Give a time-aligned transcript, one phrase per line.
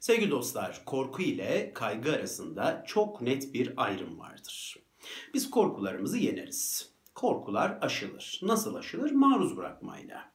[0.00, 4.76] Sevgili dostlar, korku ile kaygı arasında çok net bir ayrım vardır.
[5.34, 6.92] Biz korkularımızı yeneriz.
[7.14, 8.40] Korkular aşılır.
[8.42, 9.10] Nasıl aşılır?
[9.10, 10.32] Maruz bırakmayla.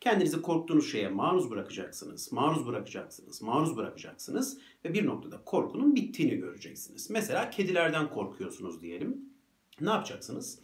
[0.00, 7.10] Kendinizi korktuğunuz şeye maruz bırakacaksınız, maruz bırakacaksınız, maruz bırakacaksınız ve bir noktada korkunun bittiğini göreceksiniz.
[7.10, 9.34] Mesela kedilerden korkuyorsunuz diyelim.
[9.80, 10.58] Ne yapacaksınız?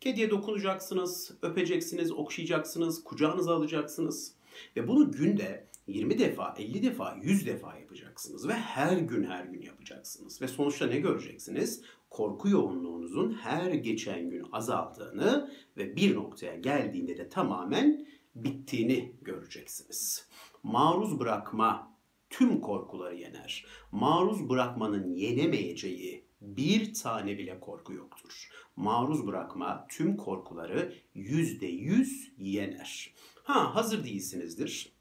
[0.00, 4.32] Kediye dokunacaksınız, öpeceksiniz, okşayacaksınız, kucağınıza alacaksınız.
[4.76, 9.62] Ve bunu günde 20 defa, 50 defa, 100 defa yapacaksınız ve her gün her gün
[9.62, 10.42] yapacaksınız.
[10.42, 11.82] Ve sonuçta ne göreceksiniz?
[12.10, 20.28] Korku yoğunluğunuzun her geçen gün azaldığını ve bir noktaya geldiğinde de tamamen bittiğini göreceksiniz.
[20.62, 21.96] Maruz bırakma
[22.30, 23.66] tüm korkuları yener.
[23.92, 28.48] Maruz bırakmanın yenemeyeceği bir tane bile korku yoktur.
[28.76, 33.14] Maruz bırakma tüm korkuları yüzde yüz yener.
[33.42, 34.95] Ha hazır değilsinizdir.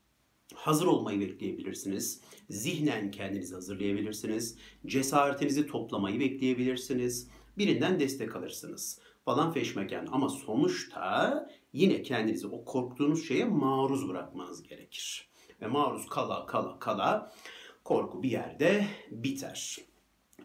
[0.53, 2.21] Hazır olmayı bekleyebilirsiniz.
[2.49, 4.57] Zihnen kendinizi hazırlayabilirsiniz.
[4.85, 7.29] Cesaretinizi toplamayı bekleyebilirsiniz.
[7.57, 15.29] Birinden destek alırsınız falan feşmeken ama sonuçta yine kendinizi o korktuğunuz şeye maruz bırakmanız gerekir.
[15.61, 17.31] Ve maruz kala kala kala
[17.83, 19.77] korku bir yerde biter.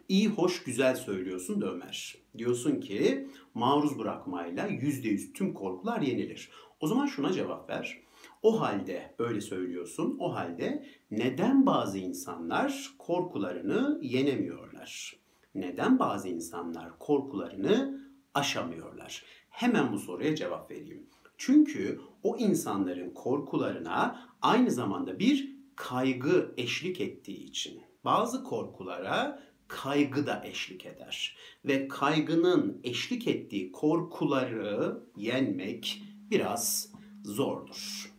[0.09, 2.15] İyi, hoş, güzel söylüyorsun da Ömer.
[2.37, 6.49] Diyorsun ki maruz bırakmayla yüzde yüz tüm korkular yenilir.
[6.79, 8.01] O zaman şuna cevap ver.
[8.41, 10.17] O halde öyle söylüyorsun.
[10.19, 15.15] O halde neden bazı insanlar korkularını yenemiyorlar?
[15.55, 18.01] Neden bazı insanlar korkularını
[18.33, 19.23] aşamıyorlar?
[19.49, 21.07] Hemen bu soruya cevap vereyim.
[21.37, 27.81] Çünkü o insanların korkularına aynı zamanda bir kaygı eşlik ettiği için.
[28.05, 31.37] Bazı korkulara kaygı da eşlik eder.
[31.65, 36.91] Ve kaygının eşlik ettiği korkuları yenmek biraz
[37.23, 38.10] zordur.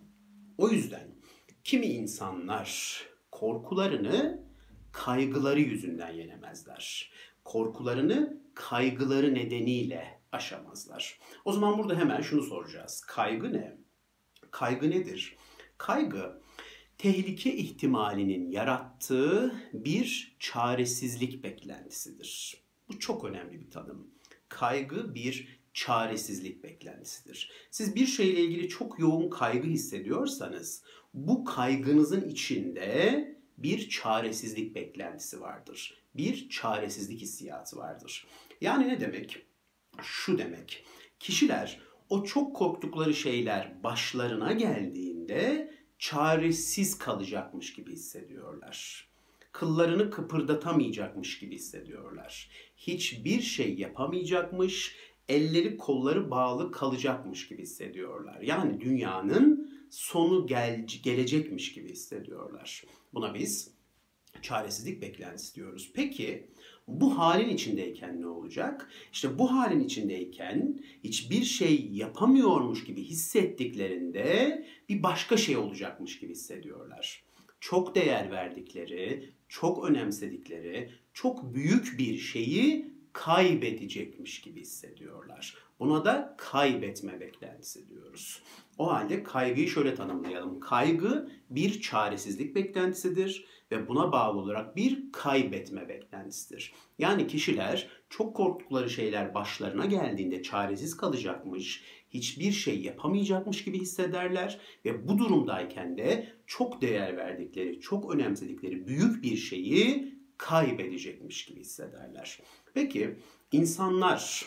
[0.59, 1.09] O yüzden
[1.65, 3.01] kimi insanlar
[3.31, 4.43] korkularını
[4.93, 7.13] kaygıları yüzünden yenemezler.
[7.45, 11.19] Korkularını kaygıları nedeniyle aşamazlar.
[11.45, 13.01] O zaman burada hemen şunu soracağız.
[13.01, 13.77] Kaygı ne?
[14.51, 15.37] Kaygı nedir?
[15.79, 16.41] Kaygı
[16.99, 22.63] tehlike ihtimalinin yarattığı bir çaresizlik beklentisidir.
[22.89, 24.11] Bu çok önemli bir tanım.
[24.49, 27.51] Kaygı bir çaresizlik beklentisidir.
[27.71, 30.83] Siz bir şeyle ilgili çok yoğun kaygı hissediyorsanız
[31.15, 33.29] bu kaygınızın içinde
[33.59, 36.03] bir çaresizlik beklentisi vardır.
[36.15, 38.27] Bir çaresizlik hissiyatı vardır.
[38.61, 39.47] Yani ne demek?
[40.03, 40.85] Şu demek.
[41.21, 49.09] Kişiler o çok korktukları şeyler başlarına geldiğinde çaresiz kalacakmış gibi hissediyorlar.
[49.53, 52.51] Kıllarını kıpırdatamayacakmış gibi hissediyorlar.
[52.77, 54.97] Hiçbir şey yapamayacakmış,
[55.29, 58.41] elleri kolları bağlı kalacakmış gibi hissediyorlar.
[58.41, 62.85] Yani dünyanın sonu gel gelecekmiş gibi hissediyorlar.
[63.15, 63.71] Buna biz
[64.43, 65.91] çaresizlik beklentisi diyoruz.
[65.95, 66.47] Peki
[66.89, 68.91] bu halin içindeyken ne olacak?
[69.13, 77.25] İşte bu halin içindeyken hiçbir şey yapamıyormuş gibi hissettiklerinde bir başka şey olacakmış gibi hissediyorlar.
[77.61, 85.55] Çok değer verdikleri, çok önemsedikleri, çok büyük bir şeyi kaybedecekmiş gibi hissediyorlar.
[85.81, 88.43] Buna da kaybetme beklentisi diyoruz.
[88.79, 90.61] O halde kaygıyı şöyle tanımlayalım.
[90.61, 96.73] Kaygı bir çaresizlik beklentisidir ve buna bağlı olarak bir kaybetme beklentisidir.
[96.99, 105.09] Yani kişiler çok korktukları şeyler başlarına geldiğinde çaresiz kalacakmış, hiçbir şey yapamayacakmış gibi hissederler ve
[105.09, 110.13] bu durumdayken de çok değer verdikleri, çok önemsedikleri büyük bir şeyi
[110.43, 112.39] kaybedecekmiş gibi hissederler.
[112.75, 113.17] Peki
[113.53, 114.45] insanlar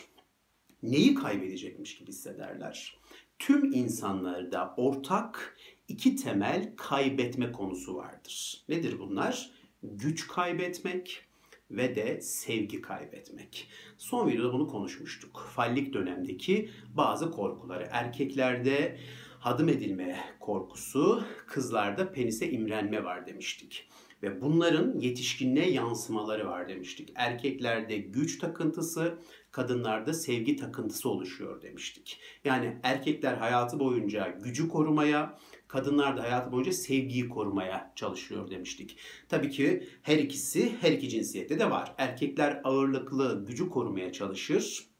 [0.82, 2.98] neyi kaybedecekmiş gibi hissederler?
[3.38, 5.56] Tüm insanlarda ortak
[5.88, 8.64] iki temel kaybetme konusu vardır.
[8.68, 9.50] Nedir bunlar?
[9.82, 11.24] Güç kaybetmek
[11.70, 13.68] ve de sevgi kaybetmek.
[13.98, 15.50] Son videoda bunu konuşmuştuk.
[15.54, 17.88] Fallik dönemdeki bazı korkuları.
[17.90, 18.98] Erkeklerde
[19.46, 23.88] hadım edilme korkusu, kızlarda penise imrenme var demiştik.
[24.22, 27.12] Ve bunların yetişkinliğe yansımaları var demiştik.
[27.14, 29.18] Erkeklerde güç takıntısı,
[29.50, 32.20] kadınlarda sevgi takıntısı oluşuyor demiştik.
[32.44, 35.38] Yani erkekler hayatı boyunca gücü korumaya,
[35.68, 38.98] kadınlar da hayatı boyunca sevgiyi korumaya çalışıyor demiştik.
[39.28, 41.94] Tabii ki her ikisi her iki cinsiyette de var.
[41.98, 44.95] Erkekler ağırlıklı gücü korumaya çalışır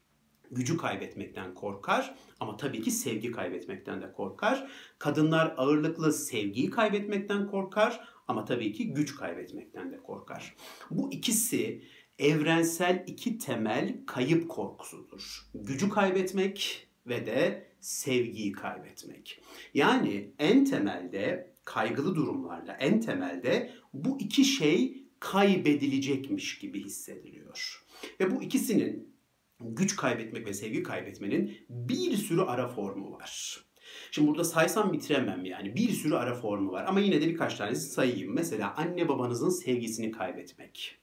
[0.51, 4.71] gücü kaybetmekten korkar ama tabii ki sevgi kaybetmekten de korkar.
[4.99, 10.55] Kadınlar ağırlıklı sevgiyi kaybetmekten korkar ama tabii ki güç kaybetmekten de korkar.
[10.91, 11.83] Bu ikisi
[12.19, 15.49] evrensel iki temel kayıp korkusudur.
[15.53, 19.41] Gücü kaybetmek ve de sevgiyi kaybetmek.
[19.73, 27.85] Yani en temelde kaygılı durumlarla en temelde bu iki şey kaybedilecekmiş gibi hissediliyor.
[28.19, 29.16] Ve bu ikisinin
[29.59, 33.63] güç kaybetmek ve sevgi kaybetmenin bir sürü ara formu var.
[34.11, 35.75] Şimdi burada saysam bitiremem yani.
[35.75, 38.33] Bir sürü ara formu var ama yine de birkaç tanesi sayayım.
[38.33, 40.97] Mesela anne babanızın sevgisini kaybetmek.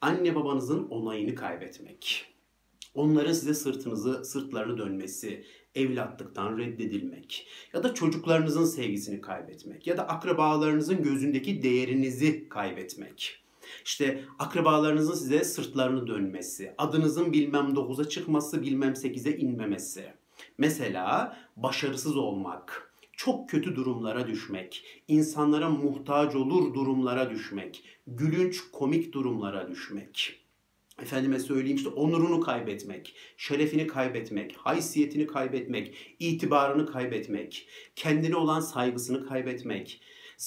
[0.00, 2.34] Anne babanızın onayını kaybetmek.
[2.94, 11.02] Onların size sırtınızı, sırtlarını dönmesi, evlatlıktan reddedilmek ya da çocuklarınızın sevgisini kaybetmek ya da akrabalarınızın
[11.02, 13.43] gözündeki değerinizi kaybetmek.
[13.84, 20.12] İşte akrabalarınızın size sırtlarını dönmesi, adınızın bilmem 9'a çıkması, bilmem 8'e inmemesi.
[20.58, 29.68] Mesela başarısız olmak, çok kötü durumlara düşmek, insanlara muhtaç olur durumlara düşmek, gülünç komik durumlara
[29.70, 30.40] düşmek.
[31.02, 40.00] Efendime söyleyeyim işte onurunu kaybetmek, şerefini kaybetmek, haysiyetini kaybetmek, itibarını kaybetmek, kendine olan saygısını kaybetmek,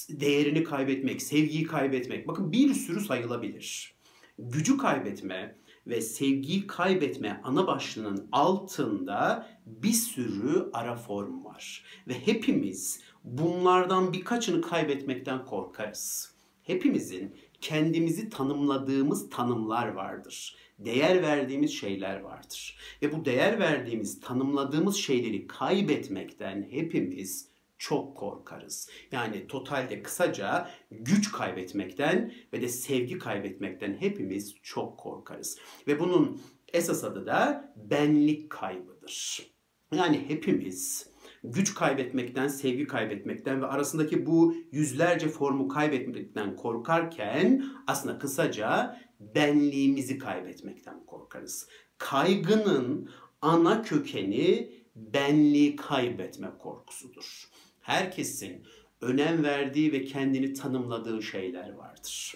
[0.10, 2.28] değerini kaybetmek, sevgiyi kaybetmek.
[2.28, 3.98] Bakın bir sürü sayılabilir.
[4.40, 5.56] Gücü kaybetme
[5.88, 11.86] ve sevgiyi kaybetme ana başlığının altında bir sürü ara form var.
[12.08, 16.34] Ve hepimiz bunlardan birkaçını kaybetmekten korkarız.
[16.64, 20.56] Hepimizin kendimizi tanımladığımız tanımlar vardır.
[20.80, 22.78] Değer verdiğimiz şeyler vardır.
[23.02, 27.48] Ve bu değer verdiğimiz, tanımladığımız şeyleri kaybetmekten hepimiz
[27.78, 28.90] çok korkarız.
[29.12, 35.60] Yani totalde kısaca güç kaybetmekten ve de sevgi kaybetmekten hepimiz çok korkarız.
[35.88, 36.42] Ve bunun
[36.74, 39.48] esas adı da benlik kaybıdır.
[39.96, 41.10] Yani hepimiz
[41.44, 51.06] güç kaybetmekten, sevgi kaybetmekten ve arasındaki bu yüzlerce formu kaybetmekten korkarken aslında kısaca benliğimizi kaybetmekten
[51.06, 51.68] korkarız.
[51.98, 53.10] Kaygının
[53.42, 57.50] ana kökeni benliği kaybetme korkusudur.
[57.88, 58.64] Herkesin
[59.02, 62.36] önem verdiği ve kendini tanımladığı şeyler vardır.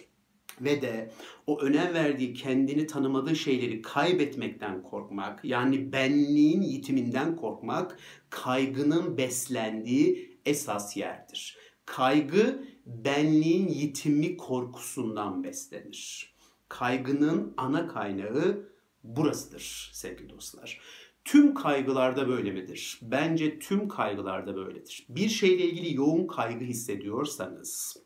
[0.61, 1.11] Ve de
[1.47, 7.99] o önem verdiği, kendini tanımadığı şeyleri kaybetmekten korkmak, yani benliğin yitiminden korkmak,
[8.29, 11.57] kaygının beslendiği esas yerdir.
[11.85, 16.33] Kaygı benliğin yitimi korkusundan beslenir.
[16.69, 18.69] Kaygının ana kaynağı
[19.03, 20.81] burasıdır sevgili dostlar.
[21.25, 22.99] Tüm kaygılarda böyle midir?
[23.01, 25.05] Bence tüm kaygılarda böyledir.
[25.09, 27.97] Bir şeyle ilgili yoğun kaygı hissediyorsanız,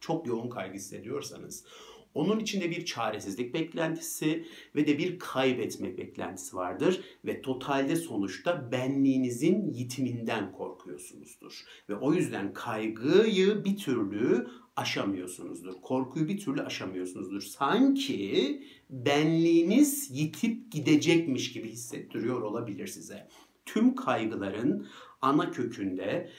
[0.00, 1.64] çok yoğun kaygı hissediyorsanız
[2.14, 9.72] onun içinde bir çaresizlik beklentisi ve de bir kaybetme beklentisi vardır ve totalde sonuçta benliğinizin
[9.72, 11.64] yitiminden korkuyorsunuzdur.
[11.88, 15.74] Ve o yüzden kaygıyı bir türlü aşamıyorsunuzdur.
[15.82, 17.40] Korkuyu bir türlü aşamıyorsunuzdur.
[17.40, 23.28] Sanki benliğiniz yitip gidecekmiş gibi hissettiriyor olabilir size.
[23.66, 24.86] Tüm kaygıların
[25.22, 26.30] ana kökünde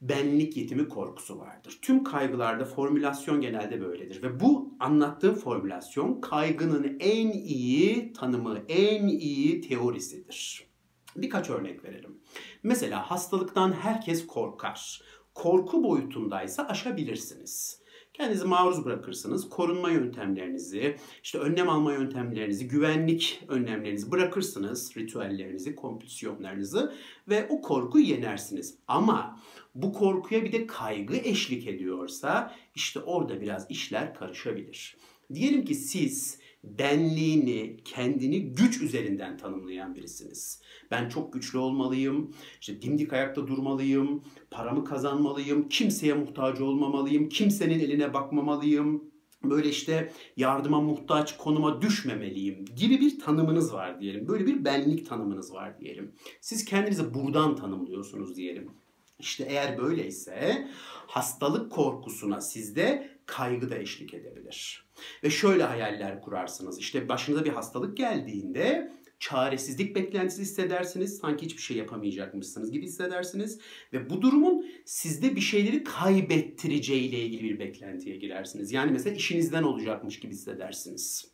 [0.00, 1.78] benlik yetimi korkusu vardır.
[1.82, 9.60] Tüm kaygılarda formülasyon genelde böyledir ve bu anlattığım formülasyon kaygının en iyi tanımı, en iyi
[9.60, 10.68] teorisidir.
[11.16, 12.20] Birkaç örnek verelim.
[12.62, 15.02] Mesela hastalıktan herkes korkar.
[15.34, 17.77] Korku boyutundaysa aşabilirsiniz.
[18.18, 19.48] Kendinizi maruz bırakırsınız.
[19.48, 24.96] Korunma yöntemlerinizi, işte önlem alma yöntemlerinizi, güvenlik önlemlerinizi bırakırsınız.
[24.96, 26.94] Ritüellerinizi, kompulsiyonlarınızı
[27.28, 28.74] ve o korkuyu yenersiniz.
[28.88, 29.40] Ama
[29.74, 34.96] bu korkuya bir de kaygı eşlik ediyorsa işte orada biraz işler karışabilir.
[35.34, 40.62] Diyelim ki siz benliğini, kendini güç üzerinden tanımlayan birisiniz.
[40.90, 48.14] Ben çok güçlü olmalıyım, işte dimdik ayakta durmalıyım, paramı kazanmalıyım, kimseye muhtaç olmamalıyım, kimsenin eline
[48.14, 49.04] bakmamalıyım,
[49.44, 54.28] böyle işte yardıma muhtaç konuma düşmemeliyim gibi bir tanımınız var diyelim.
[54.28, 56.12] Böyle bir benlik tanımınız var diyelim.
[56.40, 58.70] Siz kendinizi buradan tanımlıyorsunuz diyelim.
[59.18, 60.68] İşte eğer böyleyse
[61.06, 64.87] hastalık korkusuna sizde kaygı da eşlik edebilir.
[65.24, 66.78] Ve şöyle hayaller kurarsınız.
[66.78, 71.18] İşte başınıza bir hastalık geldiğinde çaresizlik beklentisi hissedersiniz.
[71.18, 73.58] Sanki hiçbir şey yapamayacakmışsınız gibi hissedersiniz.
[73.92, 78.72] Ve bu durumun sizde bir şeyleri kaybettireceğiyle ilgili bir beklentiye girersiniz.
[78.72, 81.30] Yani mesela işinizden olacakmış gibi hissedersiniz.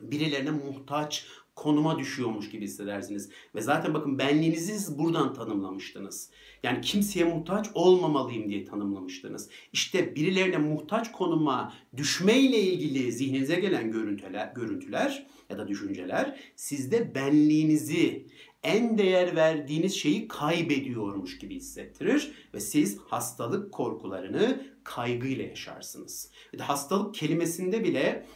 [0.00, 1.26] Birilerine muhtaç
[1.60, 3.30] konuma düşüyormuş gibi hissedersiniz.
[3.54, 6.30] Ve zaten bakın benliğinizi siz buradan tanımlamıştınız.
[6.62, 9.48] Yani kimseye muhtaç olmamalıyım diye tanımlamıştınız.
[9.72, 18.26] İşte birilerine muhtaç konuma düşmeyle ilgili zihninize gelen görüntüler, görüntüler ya da düşünceler sizde benliğinizi
[18.62, 26.30] en değer verdiğiniz şeyi kaybediyormuş gibi hissettirir ve siz hastalık korkularını kaygıyla yaşarsınız.
[26.58, 28.26] Hastalık kelimesinde bile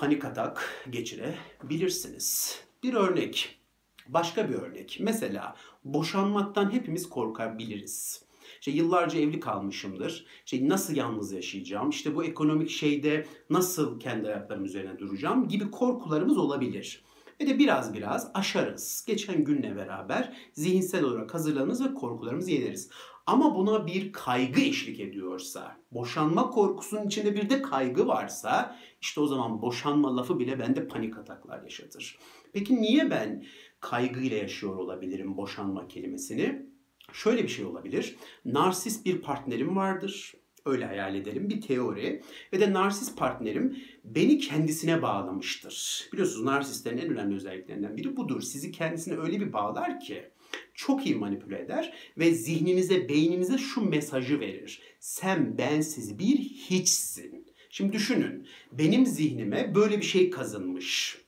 [0.00, 2.60] panik atak geçirebilirsiniz.
[2.82, 3.60] Bir örnek,
[4.08, 4.98] başka bir örnek.
[5.00, 8.24] Mesela boşanmaktan hepimiz korkabiliriz.
[8.60, 10.26] İşte yıllarca evli kalmışımdır.
[10.44, 11.90] İşte nasıl yalnız yaşayacağım?
[11.90, 17.04] İşte bu ekonomik şeyde nasıl kendi ayaklarım üzerine duracağım gibi korkularımız olabilir.
[17.40, 19.04] Ve de biraz biraz aşarız.
[19.06, 22.90] Geçen günle beraber zihinsel olarak hazırlanırız ve korkularımızı yeneriz.
[23.30, 29.26] Ama buna bir kaygı eşlik ediyorsa, boşanma korkusunun içinde bir de kaygı varsa işte o
[29.26, 32.18] zaman boşanma lafı bile bende panik ataklar yaşatır.
[32.52, 33.44] Peki niye ben
[33.80, 36.66] kaygıyla yaşıyor olabilirim boşanma kelimesini?
[37.12, 38.16] Şöyle bir şey olabilir.
[38.44, 40.34] Narsist bir partnerim vardır.
[40.64, 42.22] Öyle hayal edelim bir teori.
[42.52, 46.08] Ve de narsist partnerim beni kendisine bağlamıştır.
[46.12, 48.40] Biliyorsunuz narsistlerin en önemli özelliklerinden biri budur.
[48.40, 50.30] Sizi kendisine öyle bir bağlar ki
[50.74, 54.82] çok iyi manipüle eder ve zihninize, beyninize şu mesajı verir.
[55.00, 57.46] Sen bensiz bir hiçsin.
[57.70, 58.46] Şimdi düşünün.
[58.72, 61.18] Benim zihnime böyle bir şey kazınmış.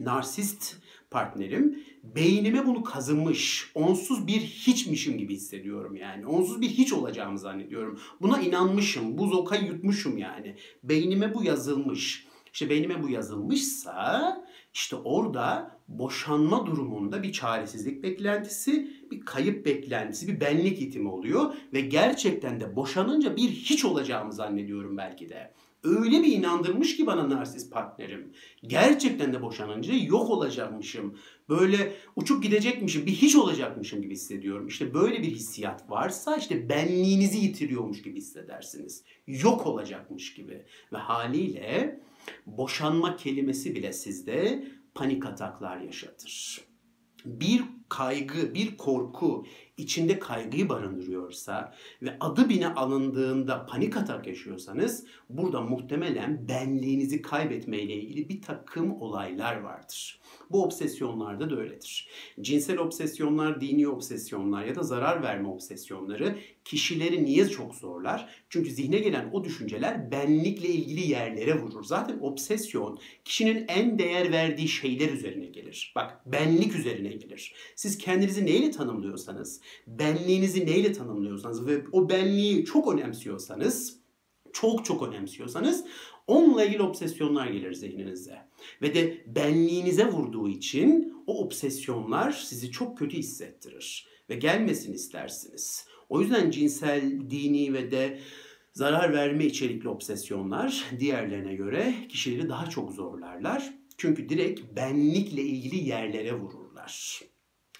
[0.00, 0.76] Narsist
[1.10, 3.70] partnerim beynime bunu kazınmış.
[3.74, 6.26] Onsuz bir hiçmişim gibi hissediyorum yani.
[6.26, 8.00] Onsuz bir hiç olacağımı zannediyorum.
[8.20, 9.18] Buna inanmışım.
[9.18, 10.56] Bu zokayı yutmuşum yani.
[10.82, 12.26] Beynime bu yazılmış.
[12.52, 20.40] İşte beynime bu yazılmışsa işte orada boşanma durumunda bir çaresizlik beklentisi, bir kayıp beklentisi, bir
[20.40, 25.52] benlik itimi oluyor ve gerçekten de boşanınca bir hiç olacağımı zannediyorum belki de.
[25.84, 28.32] Öyle bir inandırmış ki bana narsist partnerim.
[28.62, 31.18] Gerçekten de boşanınca yok olacakmışım.
[31.48, 34.66] Böyle uçup gidecekmişim, bir hiç olacakmışım gibi hissediyorum.
[34.66, 39.04] İşte böyle bir hissiyat varsa işte benliğinizi yitiriyormuş gibi hissedersiniz.
[39.26, 40.64] Yok olacakmış gibi.
[40.92, 42.00] Ve haliyle
[42.46, 44.64] boşanma kelimesi bile sizde
[44.94, 46.60] panik ataklar yaşatır.
[47.24, 49.46] Bir kaygı, bir korku
[49.82, 58.28] içinde kaygıyı barındırıyorsa ve adı bine alındığında panik atak yaşıyorsanız burada muhtemelen benliğinizi kaybetmeyle ilgili
[58.28, 60.20] bir takım olaylar vardır.
[60.50, 62.08] Bu obsesyonlarda da öyledir.
[62.40, 68.28] Cinsel obsesyonlar, dini obsesyonlar ya da zarar verme obsesyonları kişileri niye çok zorlar?
[68.48, 71.84] Çünkü zihne gelen o düşünceler benlikle ilgili yerlere vurur.
[71.84, 75.92] Zaten obsesyon kişinin en değer verdiği şeyler üzerine gelir.
[75.96, 77.54] Bak benlik üzerine gelir.
[77.76, 83.96] Siz kendinizi neyle tanımlıyorsanız, benliğinizi neyle tanımlıyorsanız ve o benliği çok önemsiyorsanız,
[84.52, 85.84] çok çok önemsiyorsanız
[86.26, 88.38] onunla ilgili obsesyonlar gelir zihninize.
[88.82, 94.06] Ve de benliğinize vurduğu için o obsesyonlar sizi çok kötü hissettirir.
[94.30, 95.86] Ve gelmesin istersiniz.
[96.08, 98.18] O yüzden cinsel, dini ve de
[98.72, 103.74] zarar verme içerikli obsesyonlar diğerlerine göre kişileri daha çok zorlarlar.
[103.96, 107.20] Çünkü direkt benlikle ilgili yerlere vururlar.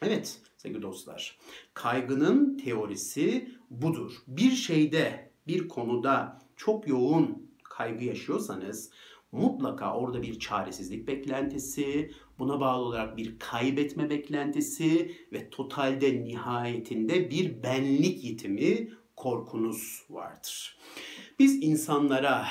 [0.03, 1.39] Evet sevgili dostlar,
[1.75, 4.13] kaygının teorisi budur.
[4.27, 8.91] Bir şeyde, bir konuda çok yoğun kaygı yaşıyorsanız
[9.33, 17.63] mutlaka orada bir çaresizlik beklentisi, buna bağlı olarak bir kaybetme beklentisi ve totalde nihayetinde bir
[17.63, 20.79] benlik yitimi korkunuz vardır.
[21.39, 22.47] Biz insanlara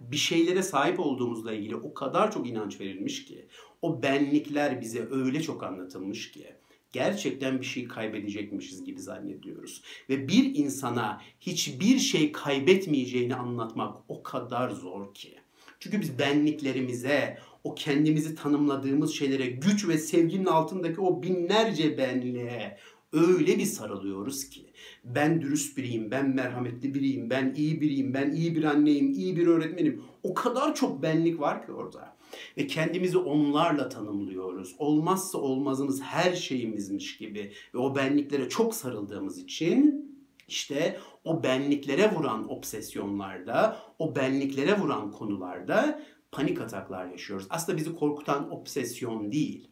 [0.00, 3.48] bir şeylere sahip olduğumuzla ilgili o kadar çok inanç verilmiş ki,
[3.82, 6.56] o benlikler bize öyle çok anlatılmış ki,
[6.94, 9.82] gerçekten bir şey kaybedecekmişiz gibi zannediyoruz.
[10.10, 15.34] Ve bir insana hiçbir şey kaybetmeyeceğini anlatmak o kadar zor ki.
[15.80, 22.78] Çünkü biz benliklerimize, o kendimizi tanımladığımız şeylere, güç ve sevginin altındaki o binlerce benliğe
[23.12, 24.66] öyle bir sarılıyoruz ki
[25.04, 29.46] ben dürüst biriyim, ben merhametli biriyim, ben iyi biriyim, ben iyi bir anneyim, iyi bir
[29.46, 30.02] öğretmenim.
[30.22, 32.13] O kadar çok benlik var ki orada.
[32.58, 34.74] Ve kendimizi onlarla tanımlıyoruz.
[34.78, 37.52] Olmazsa olmazımız her şeyimizmiş gibi.
[37.74, 40.04] Ve o benliklere çok sarıldığımız için
[40.48, 47.46] işte o benliklere vuran obsesyonlarda, o benliklere vuran konularda panik ataklar yaşıyoruz.
[47.50, 49.68] Aslında bizi korkutan obsesyon değil.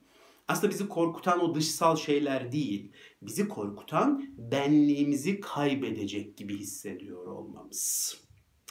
[0.49, 2.93] Aslında bizi korkutan o dışsal şeyler değil.
[3.23, 8.17] Bizi korkutan benliğimizi kaybedecek gibi hissediyor olmamız.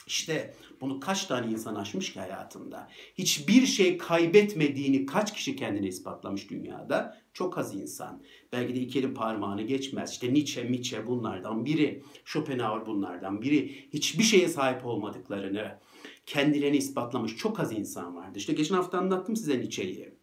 [0.06, 2.88] İşte bunu kaç tane insan aşmış ki hayatında?
[3.14, 7.22] Hiçbir şey kaybetmediğini kaç kişi kendine ispatlamış dünyada?
[7.32, 8.22] Çok az insan.
[8.52, 10.10] Belki de iki elin parmağını geçmez.
[10.10, 12.02] İşte Nietzsche, Nietzsche bunlardan biri.
[12.24, 13.88] Schopenhauer bunlardan biri.
[13.92, 15.78] Hiçbir şeye sahip olmadıklarını
[16.26, 18.38] kendilerini ispatlamış çok az insan vardı.
[18.38, 20.14] İşte geçen hafta anlattım size Nietzsche'yi.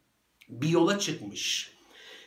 [0.49, 1.71] Bir yola çıkmış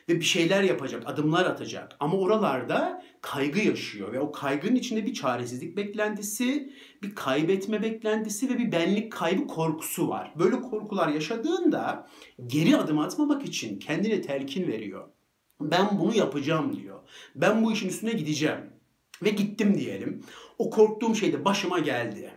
[0.09, 1.95] ve bir şeyler yapacak, adımlar atacak.
[1.99, 8.57] Ama oralarda kaygı yaşıyor ve o kaygının içinde bir çaresizlik beklentisi, bir kaybetme beklentisi ve
[8.57, 10.33] bir benlik kaybı korkusu var.
[10.39, 12.07] Böyle korkular yaşadığında
[12.47, 15.09] geri adım atmamak için kendine telkin veriyor.
[15.61, 16.99] Ben bunu yapacağım diyor.
[17.35, 18.59] Ben bu işin üstüne gideceğim.
[19.23, 20.23] Ve gittim diyelim.
[20.57, 22.31] O korktuğum şey de başıma geldi.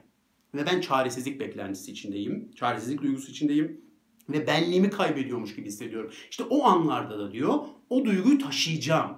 [0.54, 2.50] Ve ben çaresizlik beklentisi içindeyim.
[2.54, 3.80] Çaresizlik duygusu içindeyim.
[4.28, 6.10] Ve benliğimi kaybediyormuş gibi hissediyorum.
[6.30, 7.54] İşte o anlarda da diyor
[7.90, 9.10] o duyguyu taşıyacağım.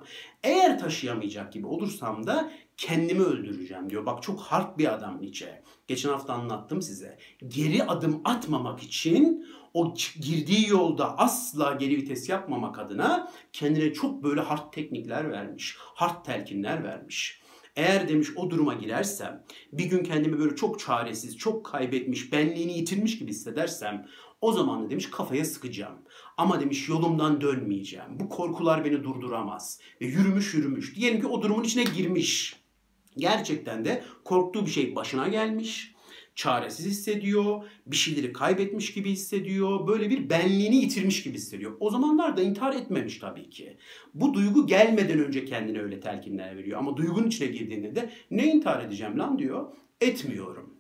[0.42, 4.06] Eğer taşıyamayacak gibi olursam da kendimi öldüreceğim diyor.
[4.06, 5.62] Bak çok hard bir adam Nietzsche.
[5.86, 7.18] Geçen hafta anlattım size.
[7.48, 14.40] Geri adım atmamak için o girdiği yolda asla geri vites yapmamak adına kendine çok böyle
[14.40, 15.76] hard teknikler vermiş.
[15.78, 17.42] Hard telkinler vermiş.
[17.76, 23.18] Eğer demiş o duruma girersem, bir gün kendimi böyle çok çaresiz, çok kaybetmiş, benliğini yitirmiş
[23.18, 24.06] gibi hissedersem
[24.40, 25.98] o zaman da demiş kafaya sıkacağım.
[26.36, 28.20] Ama demiş yolumdan dönmeyeceğim.
[28.20, 29.80] Bu korkular beni durduramaz.
[30.00, 30.96] Ve yürümüş yürümüş.
[30.96, 32.56] Diyelim ki o durumun içine girmiş.
[33.16, 35.94] Gerçekten de korktuğu bir şey başına gelmiş
[36.38, 41.76] çaresiz hissediyor, bir şeyleri kaybetmiş gibi hissediyor, böyle bir benliğini yitirmiş gibi hissediyor.
[41.80, 43.76] O zamanlar da intihar etmemiş tabii ki.
[44.14, 46.78] Bu duygu gelmeden önce kendine öyle telkinler veriyor.
[46.78, 49.66] Ama duygunun içine girdiğinde de ne intihar edeceğim lan diyor,
[50.00, 50.77] etmiyorum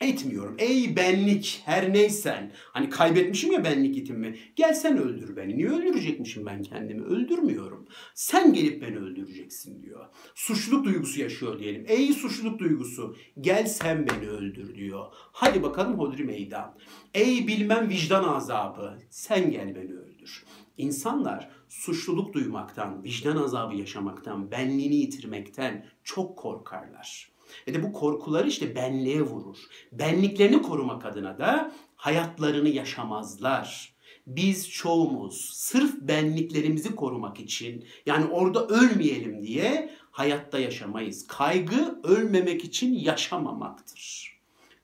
[0.00, 0.56] etmiyorum.
[0.58, 2.52] Ey benlik her neysen.
[2.72, 4.38] Hani kaybetmişim ya benlik itimi.
[4.56, 5.56] Gel sen öldür beni.
[5.58, 7.02] Niye öldürecekmişim ben kendimi?
[7.04, 7.86] Öldürmüyorum.
[8.14, 10.06] Sen gelip beni öldüreceksin diyor.
[10.34, 11.84] Suçluluk duygusu yaşıyor diyelim.
[11.88, 15.06] Ey suçluluk duygusu gel sen beni öldür diyor.
[15.12, 16.74] Hadi bakalım hodri meydan.
[17.14, 20.44] Ey bilmem vicdan azabı sen gel beni öldür.
[20.78, 27.37] İnsanlar suçluluk duymaktan, vicdan azabı yaşamaktan, benliğini yitirmekten çok korkarlar.
[27.68, 29.56] Ve de bu korkular işte benliğe vurur.
[29.92, 33.94] Benliklerini korumak adına da hayatlarını yaşamazlar.
[34.26, 41.26] Biz çoğumuz sırf benliklerimizi korumak için yani orada ölmeyelim diye hayatta yaşamayız.
[41.26, 44.32] Kaygı ölmemek için yaşamamaktır.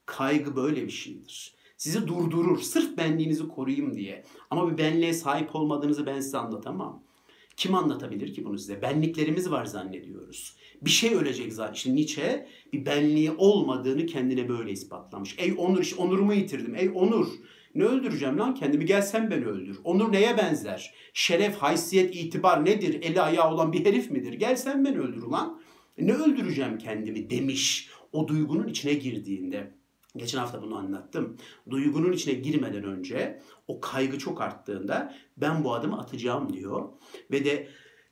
[0.07, 1.55] Kaygı böyle bir şeydir.
[1.77, 4.25] Sizi durdurur sırf benliğinizi koruyayım diye.
[4.51, 7.03] Ama bir benliğe sahip olmadığınızı ben size anlatamam.
[7.57, 8.83] Kim anlatabilir ki bunu size?
[8.83, 10.57] Benliklerimiz var zannediyoruz.
[10.83, 11.75] Bir şey ölecek zaten.
[11.75, 15.35] İşte Nietzsche bir benliği olmadığını kendine böyle ispatlamış.
[15.39, 16.75] Ey onur, işte onurumu yitirdim.
[16.75, 17.29] Ey onur.
[17.75, 18.85] Ne öldüreceğim lan kendimi?
[18.85, 19.79] Gel sen beni öldür.
[19.85, 20.95] Onur neye benzer?
[21.13, 23.03] Şeref, haysiyet, itibar nedir?
[23.03, 24.33] Eli ayağı olan bir herif midir?
[24.33, 25.61] Gel sen beni öldür lan.
[25.99, 29.75] Ne öldüreceğim kendimi demiş o duygunun içine girdiğinde.
[30.17, 31.37] Geçen hafta bunu anlattım.
[31.71, 36.89] Duygunun içine girmeden önce o kaygı çok arttığında ben bu adımı atacağım diyor.
[37.31, 37.69] Ve de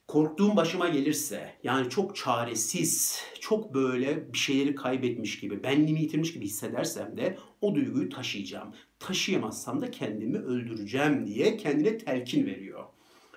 [0.07, 6.45] korktuğum başıma gelirse yani çok çaresiz, çok böyle bir şeyleri kaybetmiş gibi, benliğimi yitirmiş gibi
[6.45, 8.73] hissedersem de o duyguyu taşıyacağım.
[8.99, 12.83] Taşıyamazsam da kendimi öldüreceğim diye kendine telkin veriyor.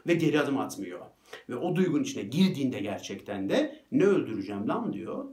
[0.07, 1.01] Ve geri adım atmıyor.
[1.49, 5.25] Ve o duygunun içine girdiğinde gerçekten de ne öldüreceğim lan diyor.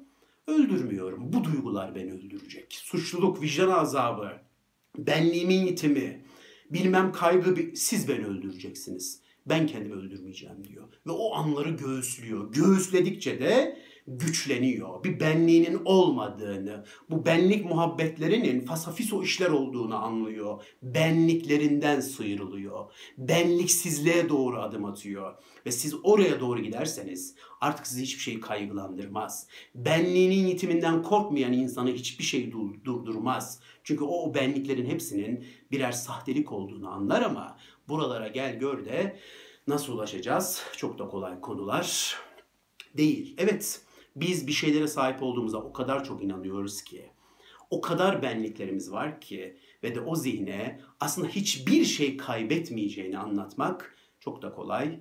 [0.47, 1.33] Öldürmüyorum.
[1.33, 2.73] Bu duygular beni öldürecek.
[2.73, 4.31] Suçluluk, vicdan azabı,
[4.97, 6.25] benliğimin yitimi,
[6.69, 9.21] bilmem kaygı siz beni öldüreceksiniz.
[9.45, 10.87] Ben kendimi öldürmeyeceğim diyor.
[11.07, 12.53] Ve o anları göğüslüyor.
[12.53, 15.03] Göğüsledikçe de güçleniyor.
[15.03, 20.63] Bir benliğinin olmadığını, bu benlik muhabbetlerinin fasafiso işler olduğunu anlıyor.
[20.81, 22.91] Benliklerinden sıyrılıyor.
[23.17, 25.33] Benliksizliğe doğru adım atıyor.
[25.65, 29.47] Ve siz oraya doğru giderseniz artık sizi hiçbir şey kaygılandırmaz.
[29.75, 32.51] Benliğinin yitiminden korkmayan insanı hiçbir şey
[32.85, 33.59] durdurmaz.
[33.83, 39.19] Çünkü o, o benliklerin hepsinin birer sahtelik olduğunu anlar ama buralara gel gör de
[39.67, 40.63] nasıl ulaşacağız?
[40.77, 42.17] Çok da kolay konular
[42.97, 43.35] değil.
[43.37, 43.81] Evet
[44.15, 47.11] biz bir şeylere sahip olduğumuza o kadar çok inanıyoruz ki,
[47.69, 54.41] o kadar benliklerimiz var ki ve de o zihne aslında hiçbir şey kaybetmeyeceğini anlatmak çok
[54.41, 54.99] da kolay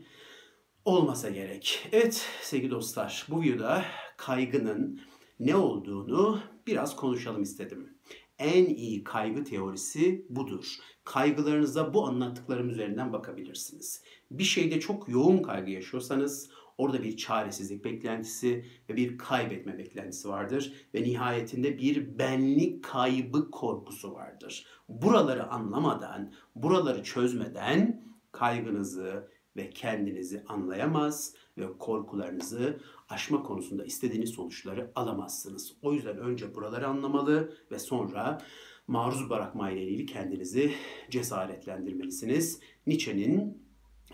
[0.85, 1.89] olmasa gerek.
[1.93, 3.85] Evet sevgili dostlar bu videoda
[4.17, 5.01] kaygının
[5.41, 7.99] ne olduğunu biraz konuşalım istedim.
[8.39, 10.77] En iyi kaygı teorisi budur.
[11.05, 14.03] Kaygılarınıza bu anlattıklarım üzerinden bakabilirsiniz.
[14.31, 16.51] Bir şeyde çok yoğun kaygı yaşıyorsanız
[16.83, 24.15] Orada bir çaresizlik beklentisi ve bir kaybetme beklentisi vardır ve nihayetinde bir benlik kaybı korkusu
[24.15, 24.67] vardır.
[24.89, 35.77] Buraları anlamadan, buraları çözmeden kaygınızı ve kendinizi anlayamaz ve korkularınızı aşma konusunda istediğiniz sonuçları alamazsınız.
[35.83, 38.43] O yüzden önce buraları anlamalı ve sonra
[38.87, 40.73] maruz bırakma ile kendinizi
[41.11, 42.61] cesaretlendirmelisiniz.
[42.87, 43.63] Nietzsche'nin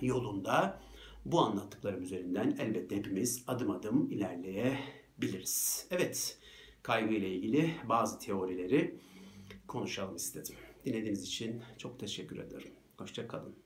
[0.01, 0.81] yolunda
[1.33, 5.87] bu anlattıklarım üzerinden elbette hepimiz adım adım ilerleyebiliriz.
[5.91, 6.39] Evet,
[6.83, 8.95] kaygı ile ilgili bazı teorileri
[9.67, 10.55] konuşalım istedim.
[10.85, 12.73] Dinlediğiniz için çok teşekkür ederim.
[12.97, 13.59] Hoşçakalın.